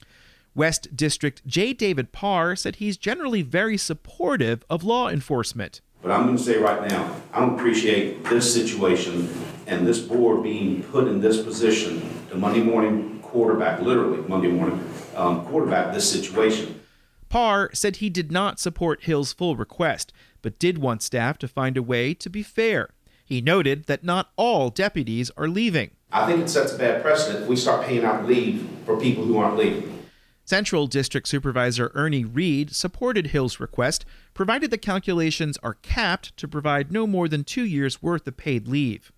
West 0.55 0.97
District 0.97 1.47
J. 1.47 1.73
David 1.73 2.13
Parr 2.13 2.57
said 2.57 2.77
he's 2.77 2.97
generally 2.97 3.43
very 3.43 3.77
supportive 3.77 4.65
of 4.69 4.83
law 4.83 5.09
enforcement. 5.09 5.81
But 6.03 6.13
I'm 6.13 6.25
going 6.25 6.37
to 6.37 6.43
say 6.43 6.59
right 6.59 6.89
now, 6.89 7.15
I 7.33 7.41
don't 7.41 7.55
appreciate 7.59 8.25
this 8.25 8.53
situation 8.53 9.29
and 9.67 9.87
this 9.87 10.01
board 10.01 10.43
being 10.43 10.83
put 10.85 11.07
in 11.07 11.21
this 11.21 11.43
position 11.43 12.03
to 12.31 12.37
Monday 12.37 12.63
morning 12.63 13.21
quarterback, 13.23 13.81
literally 13.81 14.27
Monday 14.27 14.49
morning 14.49 14.85
um, 15.15 15.45
quarterback 15.47 15.95
this 15.95 16.11
situation. 16.11 16.81
Parr 17.29 17.71
said 17.73 17.97
he 17.97 18.11
did 18.11 18.33
not 18.33 18.59
support 18.59 19.05
Hill's 19.05 19.33
full 19.33 19.55
request, 19.55 20.13
but 20.43 20.59
did 20.59 20.79
want 20.79 21.03
staff 21.03 21.39
to 21.39 21.49
find 21.49 21.77
a 21.77 21.83
way 21.83 22.15
to 22.15 22.31
be 22.31 22.43
fair. 22.43 22.91
He 23.25 23.41
noted 23.41 23.85
that 23.85 24.05
not 24.05 24.31
all 24.37 24.71
deputies 24.71 25.31
are 25.37 25.49
leaving. 25.49 25.93
I 26.11 26.27
think 26.27 26.41
it 26.41 26.49
sets 26.49 26.75
a 26.75 26.79
bad 26.79 27.03
precedent 27.03 27.45
if 27.45 27.49
we 27.49 27.57
start 27.57 27.87
paying 27.87 28.05
out 28.05 28.27
leave 28.27 28.69
for 28.85 28.99
people 28.99 29.25
who 29.25 29.39
aren't 29.39 29.57
leaving. 29.57 30.01
Central 30.45 30.89
District 30.89 31.29
Supervisor 31.29 31.93
Ernie 31.95 32.25
Reed 32.25 32.75
supported 32.75 33.29
Hill's 33.29 33.61
request, 33.61 34.05
provided 34.35 34.73
the 34.73 34.79
calculations 34.79 35.57
are 35.63 35.75
capped 35.75 36.37
to 36.39 36.49
provide 36.49 36.91
no 36.91 37.07
more 37.07 37.29
than 37.29 37.45
two 37.45 37.65
years' 37.65 38.03
worth 38.03 38.27
of 38.27 38.37
paid 38.37 38.67
leave. 38.67 39.13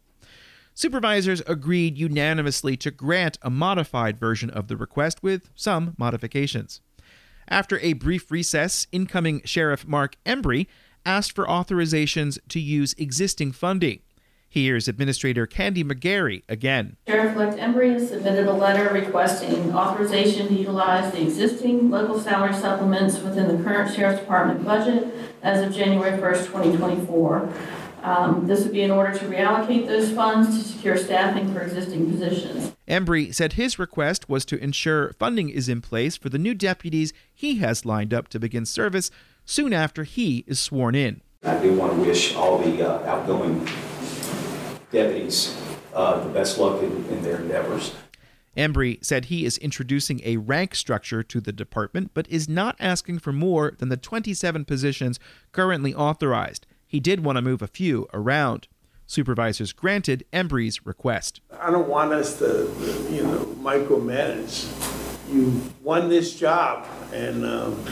Supervisors 0.75 1.43
agreed 1.47 1.97
unanimously 1.97 2.77
to 2.77 2.91
grant 2.91 3.39
a 3.41 3.49
modified 3.49 4.19
version 4.19 4.51
of 4.51 4.69
the 4.69 4.77
request 4.77 5.23
with 5.23 5.49
some 5.55 5.95
modifications. 5.97 6.83
After 7.49 7.79
a 7.79 7.95
brief 7.95 8.31
recess, 8.31 8.87
incoming 8.93 9.41
Sheriff 9.47 9.87
Mark 9.87 10.17
Embry 10.27 10.67
asked 11.05 11.33
for 11.33 11.47
authorizations 11.47 12.39
to 12.49 12.61
use 12.61 12.95
existing 12.95 13.53
funding. 13.53 14.01
Here's 14.53 14.87
Administrator 14.87 15.47
Candy 15.47 15.83
McGarry 15.83 16.43
again. 16.47 16.99
Sheriff-elect 17.09 17.57
Embry 17.57 17.95
has 17.95 18.11
submitted 18.11 18.47
a 18.47 18.53
letter 18.53 18.93
requesting 18.93 19.75
authorization 19.75 20.49
to 20.49 20.55
utilize 20.55 21.11
the 21.11 21.23
existing 21.23 21.91
local 21.91 22.21
salary 22.21 22.53
supplements 22.53 23.19
within 23.21 23.49
the 23.49 23.65
current 23.65 23.95
Sheriff's 23.95 24.21
Department 24.21 24.63
budget 24.63 25.07
as 25.43 25.67
of 25.67 25.75
January 25.75 26.19
1st, 26.19 26.47
2024. 26.49 27.51
Um, 28.03 28.47
this 28.47 28.65
would 28.65 28.73
be 28.73 28.83
in 28.83 28.91
order 28.91 29.17
to 29.17 29.25
reallocate 29.25 29.87
those 29.87 30.13
funds 30.13 30.59
to 30.59 30.69
secure 30.69 30.99
staffing 30.99 31.55
for 31.55 31.61
existing 31.61 32.11
positions. 32.11 32.73
Embry 32.89 33.33
said 33.35 33.55
his 33.55 33.79
request 33.79 34.29
was 34.29 34.45
to 34.45 34.63
ensure 34.63 35.15
funding 35.15 35.49
is 35.49 35.69
in 35.69 35.81
place 35.81 36.17
for 36.17 36.29
the 36.29 36.39
new 36.39 36.53
deputies 36.53 37.15
he 37.33 37.57
has 37.57 37.87
lined 37.87 38.13
up 38.13 38.29
to 38.29 38.39
begin 38.39 38.67
service 38.67 39.11
soon 39.45 39.73
after 39.73 40.05
he 40.05 40.45
is 40.47 40.61
sworn 40.61 40.95
in. 40.95 41.21
I 41.45 41.61
do 41.61 41.75
want 41.75 41.93
to 41.95 41.99
wish 41.99 42.35
all 42.35 42.59
the 42.59 42.83
uh, 42.83 43.07
outgoing 43.07 43.69
deputies 44.91 45.57
uh, 45.95 46.23
the 46.23 46.31
best 46.31 46.59
luck 46.59 46.83
in, 46.83 47.05
in 47.07 47.23
their 47.23 47.37
endeavors. 47.37 47.95
Embry 48.57 49.03
said 49.03 49.27
he 49.27 49.45
is 49.47 49.57
introducing 49.59 50.21
a 50.25 50.37
rank 50.37 50.75
structure 50.75 51.23
to 51.23 51.41
the 51.41 51.53
department, 51.53 52.11
but 52.13 52.29
is 52.29 52.49
not 52.49 52.77
asking 52.79 53.19
for 53.19 53.33
more 53.33 53.73
than 53.79 53.89
the 53.89 53.97
27 53.97 54.65
positions 54.67 55.19
currently 55.53 55.95
authorized. 55.95 56.67
He 56.87 57.01
did 57.01 57.25
want 57.25 57.37
to 57.37 57.43
move 57.43 57.63
a 57.63 57.67
few 57.67 58.07
around. 58.13 58.69
Supervisors 59.07 59.73
granted 59.73 60.25
Embry's 60.33 60.85
request. 60.85 61.41
I 61.59 61.71
don't 61.71 61.89
want 61.89 62.13
us 62.13 62.39
to, 62.39 62.71
you 63.11 63.23
know, 63.23 63.45
micromanage. 63.61 64.69
You 65.33 65.63
won 65.83 66.11
this 66.11 66.39
job, 66.39 66.87
and 67.13 67.45
um, 67.47 67.85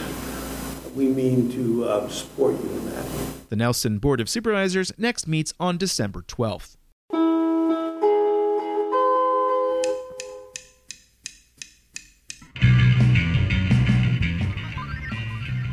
we 0.95 1.07
mean 1.07 1.51
to 1.51 1.85
uh, 1.85 2.09
support 2.09 2.53
you 2.53 2.69
in 2.69 2.85
that. 2.91 3.05
The 3.49 3.55
Nelson 3.55 3.99
Board 3.99 4.19
of 4.19 4.29
Supervisors 4.29 4.91
next 4.97 5.27
meets 5.27 5.53
on 5.59 5.77
December 5.77 6.21
12th. 6.21 6.75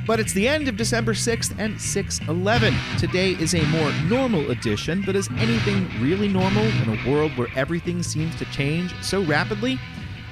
But 0.09 0.21
it's 0.21 0.33
the 0.33 0.49
end 0.49 0.69
of 0.69 0.79
December 0.79 1.13
6th 1.13 1.55
and 1.59 1.79
611. 1.79 2.75
Today 2.99 3.33
is 3.33 3.55
a 3.55 3.63
more 3.67 3.93
normal 4.09 4.51
edition, 4.51 5.03
but 5.05 5.15
is 5.15 5.29
anything 5.37 5.87
really 6.01 6.29
normal 6.29 6.65
in 6.65 6.99
a 6.99 7.11
world 7.11 7.37
where 7.37 7.49
everything 7.55 8.03
seems 8.03 8.35
to 8.37 8.47
change 8.47 8.95
so 9.03 9.23
rapidly? 9.25 9.79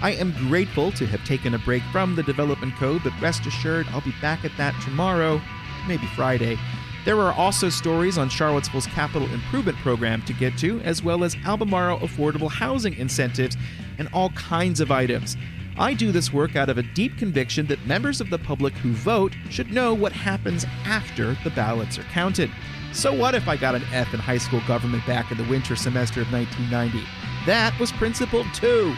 I 0.03 0.13
am 0.13 0.33
grateful 0.49 0.93
to 0.93 1.07
have 1.07 1.25
taken 1.25 1.55
a 1.55 1.59
break 1.59 1.83
from 1.91 2.15
the 2.15 2.23
development 2.23 2.77
code, 2.77 3.03
but 3.03 3.19
rest 3.21 3.47
assured 3.47 3.87
I'll 3.91 4.03
be 4.03 4.15
back 4.21 4.45
at 4.45 4.57
that 4.59 4.79
tomorrow, 4.83 5.41
maybe 5.89 6.07
Friday. 6.15 6.59
There 7.07 7.21
are 7.21 7.33
also 7.33 7.69
stories 7.69 8.19
on 8.19 8.29
Charlottesville's 8.29 8.89
capital 8.89 9.29
improvement 9.33 9.79
program 9.79 10.23
to 10.23 10.33
get 10.33 10.59
to, 10.59 10.81
as 10.81 11.03
well 11.03 11.25
as 11.25 11.37
Albemarle 11.47 12.01
affordable 12.01 12.51
housing 12.51 12.95
incentives 12.99 13.57
and 13.99 14.09
all 14.13 14.31
kinds 14.31 14.81
of 14.81 14.91
items. 14.91 15.37
I 15.79 15.95
do 15.95 16.11
this 16.11 16.33
work 16.33 16.57
out 16.57 16.69
of 16.69 16.79
a 16.79 16.83
deep 16.83 17.17
conviction 17.17 17.67
that 17.67 17.87
members 17.87 18.21
of 18.21 18.29
the 18.29 18.39
public 18.39 18.75
who 18.75 18.93
vote 18.93 19.35
should 19.51 19.73
know 19.73 19.95
what 19.95 20.13
happens 20.13 20.65
after 20.85 21.37
the 21.45 21.51
ballots 21.51 21.99
are 21.99 22.05
counted. 22.05 22.51
So, 22.93 23.13
what 23.13 23.35
if 23.35 23.47
I 23.47 23.57
got 23.57 23.75
an 23.75 23.85
F 23.93 24.13
in 24.13 24.21
high 24.21 24.39
school 24.39 24.63
government 24.67 25.07
back 25.07 25.31
in 25.31 25.39
the 25.39 25.45
winter 25.45 25.77
semester 25.77 26.23
of 26.23 26.33
1990? 26.33 27.07
That 27.47 27.79
was 27.79 27.93
principled 27.93 28.47
too. 28.55 28.97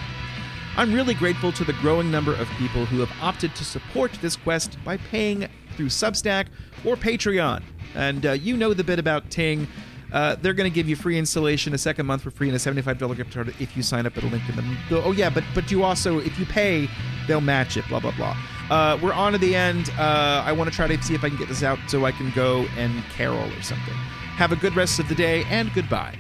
I'm 0.78 0.94
really 0.94 1.14
grateful 1.14 1.50
to 1.50 1.64
the 1.64 1.72
growing 1.72 2.08
number 2.08 2.32
of 2.36 2.48
people 2.50 2.86
who 2.86 3.00
have 3.00 3.10
opted 3.20 3.52
to 3.56 3.64
support 3.64 4.12
this 4.22 4.36
quest 4.36 4.78
by 4.84 4.96
paying 4.96 5.48
through 5.76 5.88
Substack 5.88 6.46
or 6.84 6.94
Patreon. 6.94 7.64
And 7.96 8.24
uh, 8.24 8.32
you 8.34 8.56
know 8.56 8.72
the 8.72 8.84
bit 8.84 9.00
about 9.00 9.28
Ting. 9.28 9.66
Uh, 10.12 10.36
they're 10.36 10.54
going 10.54 10.70
to 10.70 10.74
give 10.74 10.88
you 10.88 10.94
free 10.94 11.18
installation, 11.18 11.74
a 11.74 11.78
second 11.78 12.06
month 12.06 12.22
for 12.22 12.30
free, 12.30 12.46
and 12.46 12.54
a 12.54 12.60
$75 12.60 13.16
gift 13.16 13.34
card 13.34 13.52
if 13.58 13.76
you 13.76 13.82
sign 13.82 14.06
up 14.06 14.16
at 14.16 14.22
a 14.22 14.28
link 14.28 14.48
in 14.48 14.54
the. 14.54 15.02
Oh 15.02 15.10
yeah, 15.10 15.28
but 15.28 15.42
but 15.52 15.68
you 15.68 15.82
also 15.82 16.20
if 16.20 16.38
you 16.38 16.46
pay, 16.46 16.88
they'll 17.26 17.40
match 17.40 17.76
it. 17.76 17.86
Blah 17.88 17.98
blah 17.98 18.12
blah. 18.12 18.36
Uh, 18.70 18.96
we're 19.02 19.12
on 19.12 19.32
to 19.32 19.38
the 19.38 19.56
end. 19.56 19.90
Uh, 19.98 20.44
I 20.46 20.52
want 20.52 20.70
to 20.70 20.76
try 20.76 20.86
to 20.86 21.02
see 21.02 21.16
if 21.16 21.24
I 21.24 21.28
can 21.28 21.38
get 21.38 21.48
this 21.48 21.64
out 21.64 21.80
so 21.88 22.04
I 22.04 22.12
can 22.12 22.30
go 22.36 22.66
and 22.76 23.02
carol 23.06 23.52
or 23.52 23.62
something. 23.62 23.94
Have 24.36 24.52
a 24.52 24.56
good 24.56 24.76
rest 24.76 25.00
of 25.00 25.08
the 25.08 25.16
day 25.16 25.42
and 25.50 25.74
goodbye. 25.74 26.16